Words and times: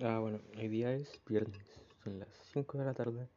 Ah, 0.00 0.18
bueno, 0.18 0.40
hoy 0.58 0.68
día 0.68 0.92
es 0.92 1.20
viernes, 1.24 1.64
son 2.02 2.18
las 2.18 2.28
5 2.52 2.78
de 2.78 2.84
la 2.84 2.94
tarde. 2.94 3.28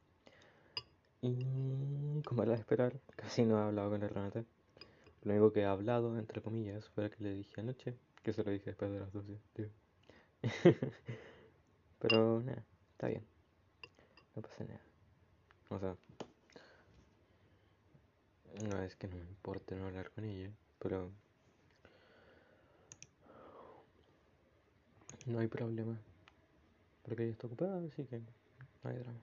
Y 1.21 2.21
como 2.23 2.41
era 2.43 2.53
de 2.53 2.59
esperar, 2.59 2.99
casi 3.15 3.45
no 3.45 3.59
he 3.59 3.63
hablado 3.63 3.91
con 3.91 4.01
el 4.01 4.09
Renate. 4.09 4.43
Lo 5.23 5.33
único 5.33 5.51
que 5.53 5.61
he 5.61 5.65
hablado, 5.65 6.17
entre 6.17 6.41
comillas, 6.41 6.89
fue 6.89 7.11
que 7.11 7.23
le 7.23 7.33
dije 7.33 7.61
anoche, 7.61 7.95
que 8.23 8.33
se 8.33 8.43
lo 8.43 8.51
dije 8.51 8.71
después 8.71 8.91
de 8.91 8.99
las 8.99 9.13
12, 9.13 9.37
tío. 9.53 9.69
Pero 11.99 12.41
nada, 12.41 12.63
está 12.91 13.07
bien. 13.07 13.23
No 14.35 14.41
pasa 14.41 14.63
nada. 14.63 14.81
O 15.69 15.79
sea, 15.79 15.95
no 18.67 18.81
es 18.81 18.95
que 18.95 19.07
no 19.07 19.15
me 19.15 19.25
importe 19.25 19.75
no 19.75 19.85
hablar 19.85 20.09
con 20.11 20.25
ella, 20.25 20.51
pero 20.79 21.11
no 25.27 25.39
hay 25.39 25.47
problema. 25.47 25.99
Porque 27.07 27.23
ella 27.23 27.31
está 27.31 27.47
ocupada, 27.47 27.81
así 27.87 28.05
que 28.05 28.19
no 28.19 28.89
hay 28.89 28.97
drama. 28.97 29.19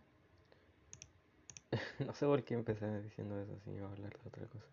no 2.06 2.14
sé 2.14 2.26
por 2.26 2.42
qué 2.42 2.54
empecé 2.54 3.02
diciendo 3.02 3.38
eso 3.38 3.58
si 3.64 3.72
iba 3.72 3.86
a 3.86 3.92
hablar 3.92 4.10
de 4.10 4.28
otra 4.28 4.46
cosa. 4.46 4.66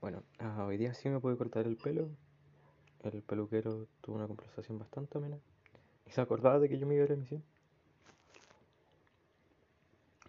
Bueno, 0.00 0.22
ah, 0.38 0.64
hoy 0.64 0.76
día 0.76 0.94
sí 0.94 1.08
me 1.08 1.18
pude 1.18 1.36
cortar 1.36 1.66
el 1.66 1.76
pelo. 1.76 2.08
El 3.02 3.22
peluquero 3.22 3.86
tuvo 4.00 4.16
una 4.16 4.26
conversación 4.26 4.78
bastante 4.78 5.18
amena. 5.18 5.38
Y 6.06 6.10
se 6.10 6.20
acordaba 6.20 6.58
de 6.58 6.68
que 6.68 6.78
yo 6.78 6.86
me 6.86 6.94
iba 6.94 7.02
a 7.02 7.06
ir 7.06 7.12
a 7.12 7.16
misión. 7.16 7.42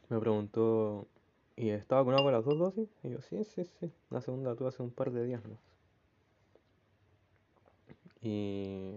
Me 0.10 0.20
preguntó, 0.20 1.08
¿y 1.56 1.70
estaba 1.70 2.02
vacunado 2.02 2.24
con 2.24 2.34
las 2.34 2.46
dos 2.46 2.58
dosis? 2.58 2.90
Y 3.04 3.10
yo, 3.10 3.22
sí, 3.22 3.44
sí, 3.44 3.66
sí. 3.80 3.92
La 4.10 4.22
segunda 4.22 4.56
tuve 4.56 4.70
hace 4.70 4.82
un 4.82 4.92
par 4.92 5.12
de 5.12 5.26
días 5.26 5.44
nomás. 5.44 5.60
Y 8.22 8.96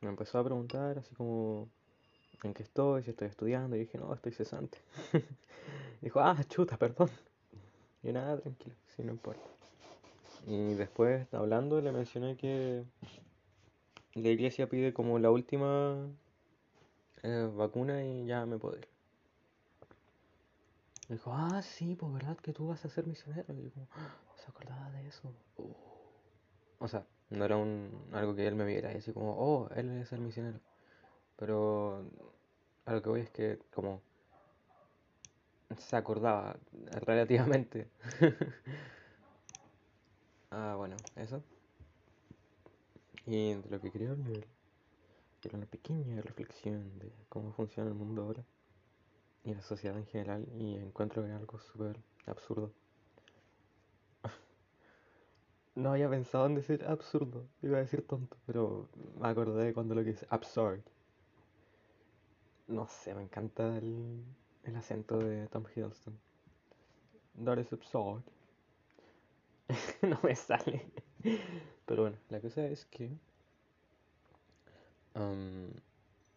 me 0.00 0.08
empezó 0.08 0.38
a 0.38 0.44
preguntar 0.44 0.98
así 0.98 1.14
como 1.14 1.68
en 2.42 2.54
qué 2.54 2.62
estoy, 2.62 3.02
si 3.02 3.10
estoy 3.10 3.28
estudiando. 3.28 3.76
Y 3.76 3.80
dije, 3.80 3.98
no, 3.98 4.12
estoy 4.14 4.32
cesante. 4.32 4.78
Dijo, 6.00 6.20
ah, 6.20 6.36
chuta, 6.48 6.76
perdón. 6.76 7.10
Y 8.02 8.12
nada, 8.12 8.38
tranquilo, 8.38 8.74
sí, 8.94 9.02
no 9.02 9.12
importa. 9.12 9.42
Y 10.46 10.74
después, 10.74 11.26
hablando, 11.34 11.80
le 11.80 11.92
mencioné 11.92 12.36
que 12.36 12.84
la 14.14 14.28
iglesia 14.28 14.68
pide 14.68 14.92
como 14.92 15.18
la 15.18 15.30
última 15.30 15.96
eh, 17.22 17.50
vacuna 17.54 18.04
y 18.04 18.26
ya 18.26 18.46
me 18.46 18.58
puedo 18.58 18.78
dijo, 21.08 21.32
ah, 21.32 21.62
sí, 21.62 21.96
pues 21.96 22.12
verdad 22.12 22.36
que 22.36 22.52
tú 22.52 22.68
vas 22.68 22.84
a 22.84 22.88
ser 22.88 23.06
misionero. 23.06 23.52
Y 23.54 23.62
yo 23.62 23.70
como, 23.72 23.88
ah, 23.92 24.14
se 24.36 24.50
acordaba 24.50 24.90
de 24.90 25.08
eso. 25.08 25.32
Oh. 25.56 25.74
O 26.80 26.88
sea, 26.88 27.04
no 27.30 27.44
era 27.44 27.56
un, 27.56 27.90
algo 28.12 28.34
que 28.34 28.46
él 28.46 28.54
me 28.54 28.64
viera 28.64 28.92
y 28.92 28.96
así 28.96 29.12
como, 29.12 29.34
oh, 29.38 29.68
él 29.74 29.90
es 30.02 30.12
el 30.12 30.20
misionero. 30.20 30.60
Pero 31.38 32.04
a 32.84 32.92
lo 32.92 33.02
que 33.02 33.08
voy 33.08 33.20
es 33.20 33.30
que 33.30 33.58
como 33.72 34.02
se 35.76 35.96
acordaba 35.96 36.56
relativamente. 37.06 37.88
ah, 40.50 40.74
bueno, 40.76 40.96
eso. 41.16 41.42
Y 43.26 43.54
de 43.54 43.70
lo 43.70 43.80
que 43.80 43.90
quería 43.90 44.10
hablar 44.10 44.46
era 45.44 45.56
una 45.56 45.66
pequeña 45.66 46.20
reflexión 46.22 46.98
de 46.98 47.12
cómo 47.28 47.52
funciona 47.52 47.88
el 47.88 47.94
mundo 47.94 48.22
ahora 48.22 48.44
y 49.44 49.54
la 49.54 49.62
sociedad 49.62 49.96
en 49.96 50.06
general 50.06 50.46
y 50.58 50.74
encuentro 50.74 51.24
que 51.24 51.30
algo 51.30 51.58
súper 51.58 51.98
absurdo. 52.26 52.72
No 55.74 55.92
había 55.92 56.10
pensado 56.10 56.46
en 56.46 56.56
decir 56.56 56.84
absurdo, 56.88 57.46
iba 57.62 57.76
a 57.76 57.80
decir 57.80 58.04
tonto, 58.04 58.36
pero 58.46 58.88
me 59.20 59.28
acordé 59.28 59.72
cuando 59.72 59.94
lo 59.94 60.02
que 60.02 60.10
es 60.10 60.26
absurd. 60.28 60.80
No 62.68 62.86
sé, 62.86 63.14
me 63.14 63.22
encanta 63.22 63.76
el, 63.78 64.22
el 64.64 64.76
acento 64.76 65.18
de 65.18 65.48
Tom 65.48 65.64
Hiddleston. 65.74 66.18
That 67.44 67.58
is 67.58 67.72
absurd. 67.72 68.22
no 70.02 70.20
me 70.22 70.34
sale. 70.34 70.86
Pero 71.86 72.02
bueno, 72.02 72.18
la 72.28 72.40
cosa 72.40 72.66
es 72.66 72.84
que 72.86 73.10
um, 75.14 75.70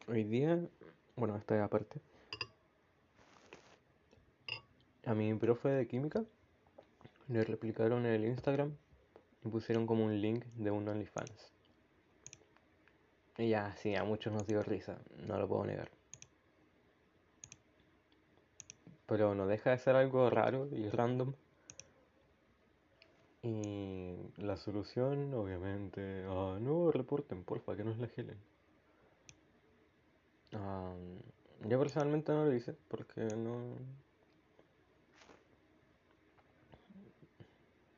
hoy 0.08 0.24
día, 0.24 0.60
bueno, 1.16 1.36
esta 1.36 1.56
es 1.58 1.62
aparte, 1.62 2.00
a 5.06 5.14
mi 5.14 5.34
profe 5.34 5.70
de 5.70 5.88
química 5.88 6.24
le 7.28 7.44
replicaron 7.44 8.06
el 8.06 8.26
Instagram 8.26 8.76
y 9.44 9.50
pusieron 9.50 9.86
como 9.86 10.06
un 10.06 10.22
link 10.22 10.46
de 10.56 10.72
un 10.72 10.88
OnlyFans. 10.88 11.52
Y 13.38 13.50
ya, 13.50 13.76
sí, 13.78 13.96
a 13.96 14.04
muchos 14.04 14.32
nos 14.34 14.46
dio 14.48 14.62
risa, 14.62 14.98
no 15.28 15.38
lo 15.38 15.48
puedo 15.48 15.66
negar. 15.66 15.90
Pero 19.12 19.36
no 19.36 19.46
deja 19.46 19.72
de 19.72 19.78
ser 19.78 19.98
algo 19.98 20.30
raro 20.30 20.70
y 20.72 20.88
random. 20.88 21.34
Y 23.44 24.16
la 24.38 24.56
solución, 24.56 25.34
obviamente, 25.34 26.24
ah, 26.30 26.58
no 26.62 26.94
reporten, 26.94 27.44
porfa, 27.44 27.76
que 27.76 27.84
no 27.84 27.92
es 27.92 27.98
la 27.98 28.08
gelen. 28.08 28.38
Ah, 30.54 30.94
yo 31.68 31.78
personalmente 31.78 32.32
no 32.32 32.46
lo 32.46 32.56
hice 32.56 32.74
porque 32.88 33.20
no. 33.36 33.76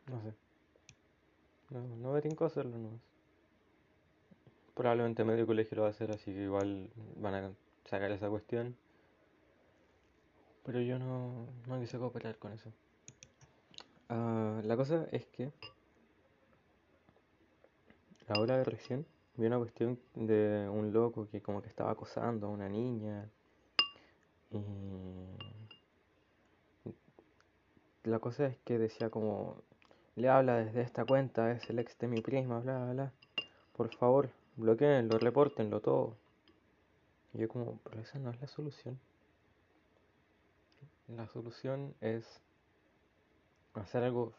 No 0.07 0.22
sé. 0.23 0.34
No, 1.69 1.96
no 1.96 2.13
me 2.13 2.22
tinco 2.23 2.46
hacerlo 2.46 2.75
nomás. 2.75 3.02
Probablemente 4.73 5.23
medio 5.23 5.46
colegio 5.46 5.75
lo 5.75 5.81
va 5.84 5.90
a 5.90 5.91
hacer, 5.91 6.09
así 6.09 6.34
que 6.34 6.41
igual 6.41 6.90
van 7.18 7.35
a 7.35 7.52
sacar 7.85 8.09
esa 8.09 8.31
cuestión. 8.31 8.75
Pero 10.63 10.79
yo 10.81 10.97
no, 10.97 11.47
no 11.68 11.79
quise 11.79 11.97
cooperar 11.97 12.38
con 12.38 12.53
eso. 12.53 12.72
Ah, 14.09 14.62
la 14.63 14.78
cosa 14.78 15.06
es 15.12 15.25
que 15.28 15.51
ahora 18.28 18.57
de 18.57 18.63
recién 18.63 19.06
vi 19.35 19.47
una 19.47 19.57
cuestión 19.57 20.00
de 20.16 20.69
un 20.72 20.94
loco 20.94 21.28
que 21.29 21.41
como 21.41 21.62
que 21.62 21.69
estaba 21.69 21.91
acosando 21.91 22.47
a 22.47 22.50
una 22.50 22.69
niña. 22.69 23.29
Y 24.52 24.59
la 28.03 28.19
cosa 28.19 28.46
es 28.47 28.57
que 28.66 28.78
decía 28.78 29.09
como 29.09 29.63
le 30.16 30.29
habla 30.29 30.57
desde 30.57 30.81
esta 30.81 31.06
cuenta, 31.06 31.52
es 31.52 31.69
el 31.69 31.79
ex 31.79 31.97
de 31.97 32.07
mi 32.07 32.22
prima, 32.22 32.59
bla 32.59 32.78
bla 32.78 32.94
bla. 32.94 33.12
Por 33.75 33.94
favor, 33.96 34.29
bloqueenlo, 34.57 35.18
repórtenlo 35.18 35.79
todo. 35.81 36.16
Y 37.34 37.40
yo 37.40 37.47
como, 37.47 37.79
pero 37.84 38.02
esa 38.02 38.19
no 38.19 38.29
es 38.29 38.40
la 38.40 38.47
solución. 38.47 39.00
La 41.16 41.28
solución 41.28 41.94
es 42.01 42.41
hacer 43.75 44.03
algo 44.03 44.34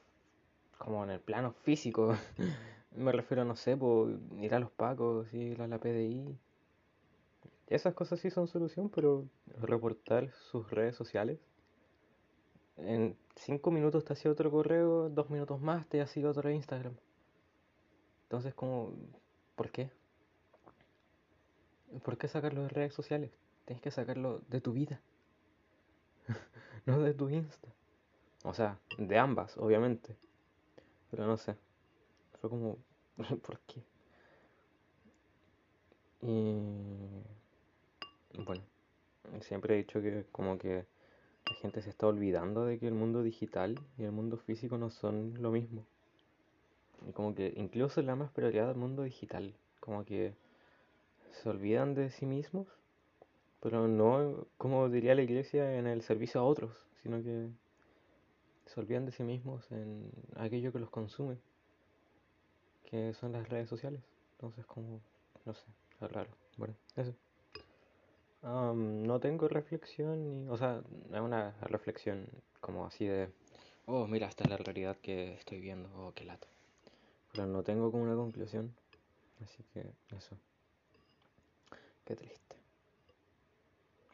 como 0.79 1.05
en 1.05 1.11
el 1.11 1.21
plano 1.21 1.53
físico. 1.53 2.17
Me 2.97 3.13
refiero, 3.13 3.45
no 3.45 3.55
sé, 3.55 3.77
por 3.77 4.19
ir 4.39 4.55
a 4.55 4.59
los 4.59 4.71
pacos, 4.71 5.33
ir 5.33 5.63
a 5.63 5.69
la 5.69 5.79
PDI. 5.79 6.37
Esas 7.69 7.95
cosas 7.95 8.21
sí 8.21 8.31
son 8.31 8.49
solución, 8.49 8.89
pero 8.89 9.27
reportar 9.61 10.33
sus 10.33 10.71
redes 10.71 10.97
sociales. 10.97 11.39
En 12.77 13.17
cinco 13.37 13.71
minutos 13.71 14.05
te 14.05 14.13
hacía 14.13 14.31
otro 14.31 14.51
correo, 14.51 15.09
dos 15.09 15.31
minutos 15.31 15.61
más 15.61 15.87
te 15.89 16.01
hacía 16.01 16.29
otro 16.29 16.51
Instagram. 16.51 16.95
Entonces, 18.25 18.53
como, 18.55 18.93
¿por 19.55 19.71
qué? 19.71 19.91
¿Por 22.03 22.19
qué 22.19 22.27
sacarlo 22.27 22.63
de 22.63 22.69
redes 22.69 22.95
sociales? 22.95 23.31
Tienes 23.65 23.81
que 23.81 23.91
sacarlo 23.91 24.41
de 24.49 24.61
tu 24.61 24.73
vida, 24.73 25.01
no 26.87 27.01
de 27.01 27.15
tu 27.15 27.29
Insta. 27.29 27.69
O 28.45 28.55
sea, 28.55 28.79
de 28.99 29.19
ambas, 29.19 29.57
obviamente. 29.57 30.17
Pero 31.11 31.27
no 31.27 31.37
sé. 31.37 31.57
Fue 32.41 32.51
como, 32.51 32.77
¿por 33.43 33.59
qué? 33.61 33.83
Y 36.23 36.57
bueno, 38.43 38.63
siempre 39.41 39.75
he 39.75 39.79
dicho 39.79 40.01
que 40.01 40.25
como 40.33 40.59
que 40.59 40.87
la 41.47 41.55
gente 41.57 41.83
se 41.83 41.91
está 41.91 42.07
olvidando 42.07 42.65
de 42.65 42.79
que 42.79 42.89
el 42.89 42.95
mundo 42.95 43.23
digital 43.23 43.79
y 43.99 44.05
el 44.05 44.13
mundo 44.13 44.39
físico 44.39 44.79
no 44.79 44.91
son 44.91 45.35
lo 45.43 45.51
mismo. 45.51 45.85
Y 47.07 47.13
como 47.13 47.35
que 47.35 47.53
incluso 47.57 48.01
le 48.01 48.07
da 48.07 48.17
más 48.17 48.31
prioridad 48.31 48.71
al 48.71 48.77
mundo 48.77 49.03
digital. 49.03 49.55
Como 49.81 50.05
que 50.05 50.35
se 51.33 51.49
olvidan 51.49 51.95
de 51.95 52.11
sí 52.11 52.25
mismos, 52.25 52.67
pero 53.65 53.89
no 53.89 54.47
como 54.59 54.91
diría 54.91 55.15
la 55.15 55.23
iglesia 55.23 55.79
en 55.79 55.87
el 55.87 56.03
servicio 56.03 56.39
a 56.39 56.45
otros, 56.45 56.87
sino 57.03 57.23
que 57.23 57.49
se 58.67 58.79
olvidan 58.79 59.07
de 59.07 59.13
sí 59.13 59.23
mismos 59.23 59.65
en 59.73 60.11
aquello 60.37 60.71
que 60.71 60.79
los 60.79 60.91
consume, 60.91 61.39
que 62.85 63.15
son 63.15 63.33
las 63.33 63.49
redes 63.49 63.71
sociales. 63.71 64.03
Entonces 64.33 64.67
como, 64.67 65.01
no 65.47 65.55
sé, 65.55 65.65
es 65.99 66.13
raro. 66.13 66.29
Bueno, 66.59 66.75
eso. 66.95 67.15
Am, 68.43 69.03
no 69.03 69.19
tengo 69.19 69.49
reflexión, 69.49 70.29
ni, 70.29 70.47
o 70.51 70.59
sea, 70.59 70.83
es 71.11 71.21
una 71.21 71.53
reflexión 71.63 72.27
como 72.61 72.85
así 72.85 73.07
de, 73.07 73.31
oh, 73.87 74.07
mira, 74.07 74.27
esta 74.27 74.45
es 74.45 74.51
la 74.51 74.59
realidad 74.59 74.99
que 75.01 75.33
estoy 75.33 75.61
viendo, 75.61 75.89
oh, 75.97 76.13
qué 76.15 76.25
lata. 76.25 76.49
Pero 77.33 77.47
no 77.47 77.63
tengo 77.63 77.91
como 77.91 78.03
una 78.03 78.15
conclusión, 78.15 78.75
así 79.43 79.65
que 79.73 79.87
eso. 80.15 80.37
Qué 82.05 82.15
triste. 82.15 82.54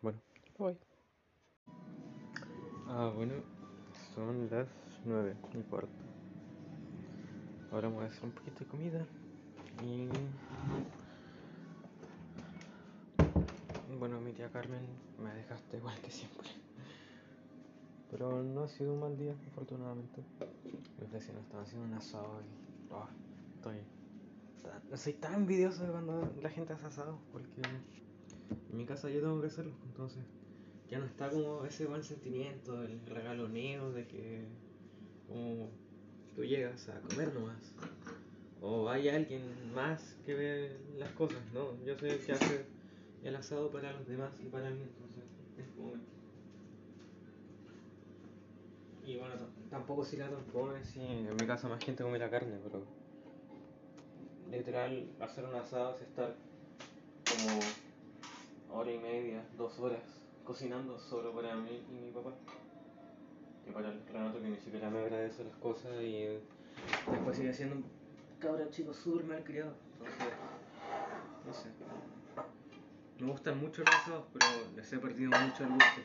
Bueno, 0.03 0.19
voy. 0.57 0.79
Ah, 2.89 3.13
bueno, 3.15 3.35
son 4.15 4.49
las 4.51 4.67
nueve 5.05 5.37
y 5.53 5.63
cuarto. 5.63 5.91
Ahora 7.71 7.89
voy 7.89 8.05
a 8.05 8.07
hacer 8.09 8.25
un 8.25 8.33
poquito 8.33 8.61
de 8.61 8.67
comida 8.67 9.07
y... 9.85 10.09
Bueno, 13.99 14.21
mi 14.23 14.33
tía 14.33 14.51
Carmen 14.51 14.87
me 15.23 15.35
dejaste 15.35 15.77
igual 15.77 15.99
que 16.01 16.11
siempre. 16.11 16.49
Pero 18.11 18.43
no 18.43 18.65
ha 18.65 18.69
sido 18.69 18.95
un 18.95 19.01
mal 19.01 19.19
día, 19.19 19.35
afortunadamente. 19.53 20.25
Los 20.99 21.11
vecinos 21.11 21.43
están 21.43 21.61
haciendo 21.61 21.87
un 21.87 21.95
asado 21.95 22.41
y... 22.41 22.93
Oh, 22.93 23.07
estoy... 23.57 23.77
No 24.91 24.97
soy 24.97 25.13
tan 25.13 25.35
envidioso 25.35 25.85
de 25.85 25.91
cuando 25.91 26.33
la 26.41 26.49
gente 26.49 26.73
hace 26.73 26.87
asado, 26.87 27.19
porque 27.33 27.61
en 28.71 28.77
mi 28.77 28.85
casa 28.85 29.11
yo 29.11 29.21
tengo 29.21 29.41
que 29.41 29.49
hacerlo, 29.49 29.73
entonces 29.87 30.25
ya 30.91 30.99
no 30.99 31.07
está 31.07 31.31
como 31.31 31.65
ese 31.65 31.87
buen 31.87 32.03
sentimiento, 32.03 32.83
el 32.83 33.01
regaloneo 33.07 33.93
de 33.93 34.07
que 34.07 34.45
como 35.29 35.69
tú 36.35 36.45
llegas 36.45 36.89
a 36.89 37.01
comer 37.01 37.33
nomás. 37.33 37.75
O 38.61 38.91
hay 38.91 39.09
alguien 39.09 39.43
más 39.75 40.17
que 40.27 40.35
ve 40.35 40.77
las 40.99 41.11
cosas, 41.13 41.41
¿no? 41.55 41.83
Yo 41.85 41.97
soy 41.97 42.11
el 42.11 42.19
que 42.19 42.33
hace 42.33 42.67
el 43.23 43.37
asado 43.37 43.71
para 43.71 43.93
los 43.93 44.07
demás 44.07 44.33
y 44.41 44.49
para 44.49 44.71
mí, 44.71 44.83
entonces 44.83 45.25
es 45.57 45.67
como... 45.77 45.93
Y 49.07 49.17
bueno, 49.17 49.35
tampoco 49.71 50.05
si 50.05 50.17
la 50.17 50.29
tampoco 50.29 50.75
si 50.83 51.01
en 51.01 51.35
mi 51.37 51.47
casa 51.47 51.69
más 51.69 51.83
gente 51.83 52.03
come 52.03 52.19
la 52.19 52.31
carne, 52.31 52.59
pero 52.63 52.85
literal 54.51 55.09
hacer 55.21 55.45
un 55.45 55.55
asado 55.55 55.97
es 55.97 56.03
estar 56.03 56.35
como 57.25 57.61
hora 58.81 58.93
y 58.93 58.99
media, 58.99 59.45
dos 59.59 59.79
horas 59.79 60.01
cocinando 60.43 60.99
solo 60.99 61.35
para 61.35 61.55
mí 61.55 61.85
y 61.91 62.07
mi 62.07 62.11
papá. 62.13 62.33
Y 63.69 63.73
para 63.73 63.91
el 63.91 64.07
Renato 64.07 64.41
que 64.41 64.49
ni 64.49 64.57
siquiera 64.57 64.89
me 64.89 65.01
agradece 65.01 65.45
las 65.45 65.55
cosas 65.57 65.93
y 66.01 66.41
después 67.11 67.37
sigue 67.37 67.53
siendo 67.53 67.77
un 67.77 67.85
cabra 68.39 68.71
chico 68.71 68.95
súper 68.95 69.27
mal 69.27 69.45
criado. 69.45 69.75
Entonces, 69.93 70.33
no 71.47 71.53
sé. 71.53 71.69
Me 73.19 73.31
gustan 73.31 73.61
mucho 73.61 73.83
los 73.83 73.95
asados, 73.95 74.25
pero 74.33 74.47
les 74.75 74.91
he 74.91 74.99
perdido 74.99 75.31
mucho 75.31 75.65
el 75.65 75.71
gusto. 75.71 76.01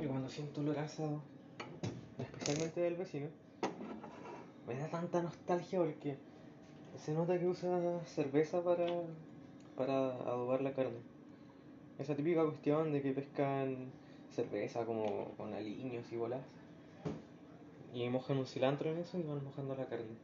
Y 0.00 0.06
cuando 0.06 0.28
siento 0.30 0.62
olor 0.62 0.78
asado, 0.78 1.20
especialmente 2.18 2.80
del 2.80 2.96
vecino, 2.96 3.28
me 4.66 4.74
da 4.74 4.88
tanta 4.88 5.22
nostalgia 5.22 5.80
porque 5.80 6.16
se 6.96 7.12
nota 7.12 7.38
que 7.38 7.46
usa 7.46 8.00
cerveza 8.06 8.64
para, 8.64 8.86
para 9.76 10.10
adobar 10.10 10.62
la 10.62 10.72
carne. 10.72 10.98
Esa 11.98 12.14
típica 12.14 12.44
cuestión 12.44 12.92
de 12.92 13.02
que 13.02 13.12
pescan 13.12 13.90
cerveza 14.30 14.84
como 14.84 15.32
con 15.36 15.52
aliños 15.52 16.10
y 16.12 16.16
bolas. 16.16 16.40
Y 17.92 18.08
mojan 18.08 18.38
un 18.38 18.46
cilantro 18.46 18.90
en 18.90 18.98
eso 18.98 19.18
y 19.18 19.22
van 19.22 19.44
mojando 19.44 19.74
la 19.74 19.86
carne. 19.86 20.16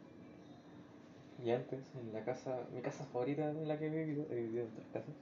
Y 1.44 1.50
antes, 1.50 1.80
en 2.00 2.12
la 2.12 2.24
casa, 2.24 2.60
mi 2.74 2.80
casa 2.80 3.04
favorita 3.04 3.50
en 3.50 3.68
la 3.68 3.78
que 3.78 3.86
he 3.86 3.90
vivido, 3.90 4.26
he 4.30 4.36
vivido 4.36 4.64
en 4.64 4.70
tres 4.70 4.86
casas, 4.92 5.14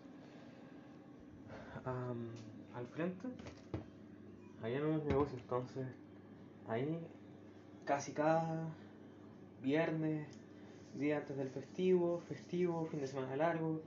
al 2.74 2.86
frente 2.86 3.28
había 4.62 4.82
unos 4.82 5.04
negocios, 5.04 5.40
entonces 5.42 5.86
ahí 6.68 6.98
casi 7.84 8.12
cada 8.12 8.68
viernes, 9.62 10.26
día 10.98 11.18
antes 11.18 11.36
del 11.36 11.50
festivo, 11.50 12.20
festivo, 12.28 12.86
fin 12.86 13.00
de 13.00 13.06
semana 13.06 13.36
largo, 13.36 13.82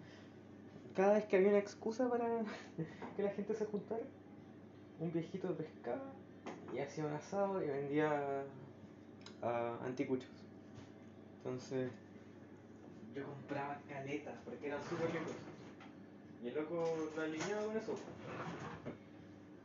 cada 0.98 1.14
vez 1.14 1.26
que 1.26 1.38
había 1.38 1.50
una 1.50 1.60
excusa 1.60 2.10
para 2.10 2.26
que 3.16 3.22
la 3.22 3.30
gente 3.30 3.54
se 3.54 3.66
juntara, 3.66 4.02
un 5.00 5.12
viejito 5.12 5.56
pescaba 5.56 6.12
y 6.74 6.80
hacía 6.80 7.06
un 7.06 7.14
asado 7.14 7.64
y 7.64 7.68
vendía 7.68 8.44
anticuchos. 9.86 10.32
Entonces 11.38 11.92
yo 13.14 13.24
compraba 13.24 13.80
caletas 13.88 14.34
porque 14.44 14.68
eran 14.68 14.84
súper 14.84 15.12
ricos. 15.12 15.36
Y 16.44 16.48
el 16.48 16.56
loco 16.56 17.12
lo 17.16 17.22
alineaba 17.22 17.66
con 17.66 17.78
eso. 17.78 17.96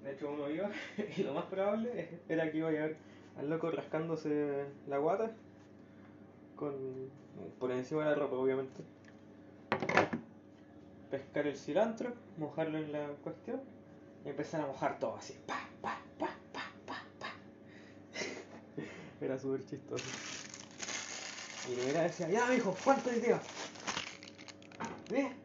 De 0.04 0.12
hecho 0.12 0.32
uno 0.32 0.50
iba 0.50 0.70
y 1.16 1.22
lo 1.22 1.32
más 1.32 1.46
probable 1.46 2.20
era 2.28 2.50
que 2.52 2.58
iba 2.58 2.68
a 2.68 2.72
llegar 2.72 2.96
al 3.38 3.48
loco 3.48 3.70
rascándose 3.70 4.66
la 4.86 4.98
guata 4.98 5.32
con 6.56 6.74
por 7.58 7.70
encima 7.70 8.02
de 8.02 8.10
la 8.10 8.16
ropa 8.16 8.36
obviamente. 8.36 8.82
Pescar 11.12 11.46
el 11.46 11.58
cilantro, 11.58 12.14
mojarlo 12.38 12.78
en 12.78 12.90
la 12.90 13.06
cuestión 13.22 13.60
y 14.24 14.30
empezar 14.30 14.62
a 14.62 14.66
mojar 14.66 14.98
todo 14.98 15.14
así. 15.16 15.38
Pa, 15.46 15.68
pa, 15.82 16.00
pa, 16.18 16.30
pa, 16.54 16.72
pa, 16.86 17.04
pa. 17.20 17.28
Era 19.20 19.38
súper 19.38 19.60
chistoso. 19.66 20.06
Y 21.70 21.76
le 21.76 21.92
decía, 21.92 22.30
ya 22.30 22.54
hijo, 22.54 22.74
¿cuánto 22.82 23.10
hoy 23.10 23.20
día? 23.20 23.38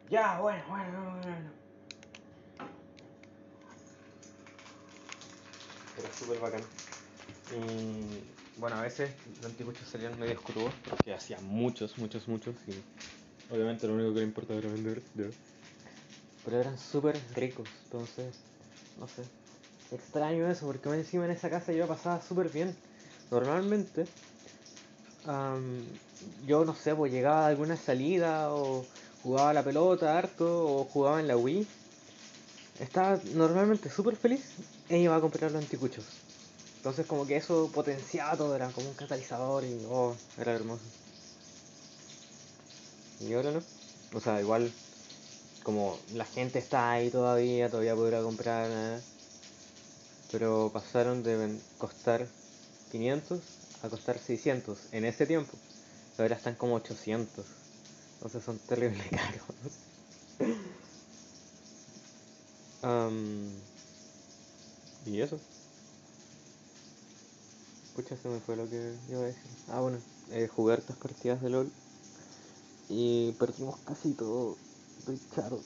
Ya, 0.08 0.40
bueno, 0.40 0.64
bueno, 0.70 0.90
bueno, 0.90 1.20
bueno. 1.22 1.50
Era 5.98 6.12
súper 6.18 6.38
bacán. 6.38 6.62
Y 7.54 8.58
bueno, 8.58 8.76
a 8.76 8.80
veces 8.80 9.10
los 9.36 9.44
anticuchos 9.44 9.86
salían 9.86 10.18
medio 10.18 10.42
crudos 10.42 10.72
porque 10.88 11.12
hacía 11.12 11.38
muchos, 11.42 11.98
muchos, 11.98 12.26
muchos. 12.26 12.54
Y 12.66 13.52
obviamente 13.52 13.86
lo 13.86 13.92
único 13.92 14.14
que 14.14 14.20
le 14.20 14.26
importaba 14.26 14.60
era 14.60 14.70
vender. 14.70 15.02
Pero 16.44 16.60
eran 16.60 16.78
súper 16.78 17.18
ricos, 17.34 17.68
entonces, 17.84 18.34
no 18.96 19.06
sé. 19.06 19.22
Extraño 19.90 20.48
eso 20.50 20.66
porque 20.66 20.88
encima 20.90 21.24
en 21.24 21.30
esa 21.30 21.50
casa 21.50 21.72
yo 21.72 21.86
pasaba 21.86 22.20
súper 22.20 22.48
bien. 22.50 22.76
Normalmente 23.30 24.06
yo 26.46 26.64
no 26.64 26.74
sé, 26.74 26.94
pues 26.94 27.12
llegaba 27.12 27.44
a 27.44 27.48
alguna 27.48 27.76
salida 27.76 28.52
o 28.52 28.84
jugaba 29.22 29.52
la 29.52 29.62
pelota 29.62 30.16
harto 30.16 30.46
o 30.46 30.84
jugaba 30.84 31.20
en 31.20 31.28
la 31.28 31.36
Wii. 31.36 31.66
Estaba 32.80 33.18
normalmente 33.34 33.90
súper 33.90 34.16
feliz 34.16 34.54
e 34.88 34.98
iba 34.98 35.16
a 35.16 35.20
comprar 35.20 35.50
los 35.50 35.62
anticuchos. 35.62 36.04
Entonces 36.76 37.06
como 37.06 37.26
que 37.26 37.36
eso 37.36 37.68
potenciaba 37.74 38.36
todo, 38.36 38.54
era 38.54 38.68
como 38.68 38.88
un 38.88 38.94
catalizador 38.94 39.64
y 39.64 39.84
oh, 39.90 40.14
era 40.38 40.54
hermoso. 40.54 40.84
Y 43.20 43.34
ahora 43.34 43.50
no. 43.50 43.60
O 44.14 44.20
sea, 44.20 44.40
igual 44.40 44.70
como 45.68 45.98
la 46.14 46.24
gente 46.24 46.58
está 46.58 46.90
ahí 46.92 47.10
todavía, 47.10 47.68
todavía 47.68 47.94
podrá 47.94 48.22
comprar 48.22 48.70
nada. 48.70 49.02
Pero 50.32 50.70
pasaron 50.72 51.22
de 51.22 51.58
costar 51.76 52.26
500 52.90 53.38
a 53.82 53.90
costar 53.90 54.18
600 54.18 54.78
en 54.92 55.04
ese 55.04 55.26
tiempo. 55.26 55.52
Ahora 56.16 56.36
están 56.36 56.54
como 56.54 56.76
800. 56.76 57.44
Entonces 58.14 58.42
son 58.42 58.58
terrible 58.60 59.04
caros. 59.10 59.44
y 65.04 65.20
eso. 65.20 65.38
Escucha, 67.90 68.16
se 68.16 68.28
me 68.30 68.40
fue 68.40 68.56
lo 68.56 68.66
que 68.70 68.94
iba 69.10 69.20
a 69.20 69.24
decir. 69.24 69.50
Ah, 69.70 69.80
bueno, 69.80 69.98
eh, 70.32 70.48
jugué 70.48 70.72
hartas 70.72 70.96
partidas 70.96 71.42
de 71.42 71.50
LOL. 71.50 71.70
Y 72.88 73.32
perdimos 73.32 73.76
casi 73.84 74.14
todo. 74.14 74.56
Estoy 75.08 75.20
charo. 75.34 75.62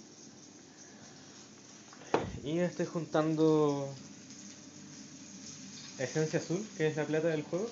Y 2.44 2.60
estoy 2.60 2.86
juntando 2.86 3.92
esencia 5.98 6.38
azul, 6.38 6.64
que 6.76 6.86
es 6.86 6.96
la 6.96 7.04
plata 7.04 7.26
del 7.26 7.42
juego 7.42 7.68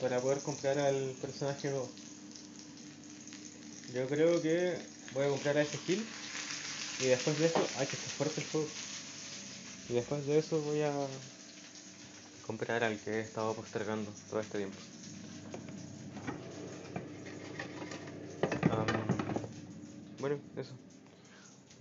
para 0.00 0.20
poder 0.20 0.40
comprar 0.40 0.76
al 0.80 1.14
personaje 1.20 1.70
nuevo. 1.70 1.88
Yo 3.94 4.08
creo 4.08 4.42
que 4.42 4.76
voy 5.14 5.26
a 5.26 5.28
comprar 5.28 5.56
a 5.56 5.62
ese 5.62 5.76
skill 5.76 6.04
y 6.98 7.04
después 7.04 7.38
de 7.38 7.46
eso, 7.46 7.64
ay 7.78 7.86
que 7.86 7.94
está 7.94 8.08
fuerte 8.08 8.40
el 8.40 8.46
juego. 8.48 8.68
Y 9.88 9.92
después 9.92 10.26
de 10.26 10.38
eso 10.38 10.60
voy 10.62 10.82
a 10.82 10.92
comprar 12.44 12.82
al 12.82 12.98
que 12.98 13.10
he 13.10 13.20
estado 13.20 13.54
postergando 13.54 14.10
todo 14.30 14.40
este 14.40 14.58
tiempo. 14.58 14.78
Bueno, 20.22 20.38
eso. 20.56 20.72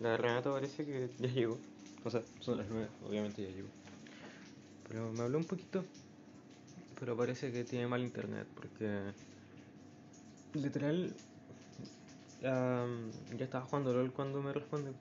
La 0.01 0.17
Renata 0.17 0.51
parece 0.51 0.83
que 0.85 1.09
ya 1.17 1.29
llegó. 1.29 1.57
O 2.03 2.09
sea, 2.09 2.21
son 2.41 2.57
las 2.57 2.67
nueve, 2.69 2.89
obviamente 3.07 3.41
ya 3.43 3.49
llegó. 3.55 3.69
Pero 4.89 5.13
me 5.13 5.21
habló 5.21 5.37
un 5.37 5.45
poquito 5.45 5.85
pero 7.01 7.17
parece 7.17 7.51
que 7.51 7.63
tiene 7.63 7.87
mal 7.87 8.01
internet 8.01 8.47
porque 8.53 9.11
literal 10.53 11.11
ya 12.41 13.43
estaba 13.43 13.65
jugando 13.65 13.91
LOL 13.91 14.11
cuando 14.13 14.39
me 14.43 14.53
responde. 14.53 14.91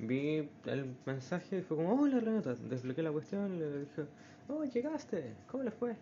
Vi 0.00 0.48
el 0.66 0.96
mensaje 1.06 1.58
y 1.58 1.62
fue 1.62 1.76
como, 1.76 1.94
hola 1.94 2.18
Renata, 2.18 2.56
desbloqueé 2.56 3.04
la 3.04 3.12
cuestión, 3.12 3.56
le 3.60 3.80
dije, 3.82 4.04
oh, 4.48 4.64
llegaste, 4.64 5.36
¿cómo 5.46 5.62
le 5.62 5.70
fue? 5.70 5.94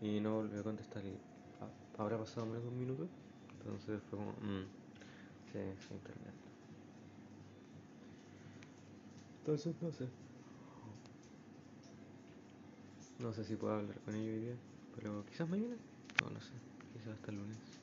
Y 0.00 0.20
no 0.20 0.36
volví 0.36 0.56
a 0.56 0.62
contestar 0.62 1.04
y 1.04 1.16
habrá 1.98 2.18
pasado 2.18 2.46
menos 2.46 2.62
de 2.62 2.68
un 2.68 2.78
minuto, 2.78 3.08
entonces 3.58 4.00
fue 4.08 4.18
como, 4.20 4.30
mmm, 4.30 4.64
Sí, 5.50 5.58
sí, 5.78 5.94
internet. 5.94 6.36
Entonces 9.38 9.80
no 9.80 9.90
sé. 9.92 10.12
No 13.18 13.32
sé 13.34 13.44
si 13.44 13.56
puedo 13.56 13.74
hablar 13.74 14.00
con 14.00 14.14
ella 14.14 14.30
hoy 14.32 14.38
día, 14.40 14.62
pero 14.90 15.24
quizás 15.26 15.48
mañana. 15.48 15.78
No, 16.18 16.30
no 16.30 16.40
sé. 16.40 16.62
Quizás 16.92 17.08
hasta 17.14 17.30
el 17.30 17.36
lunes. 17.38 17.82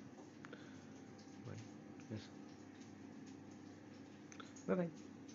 Bueno, 1.43 1.63
eso. 2.10 2.32
Bye 4.65 4.75
bye. 4.75 5.12